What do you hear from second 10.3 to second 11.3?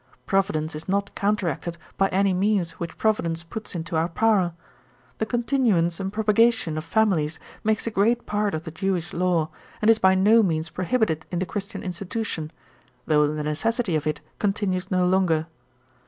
means prohibited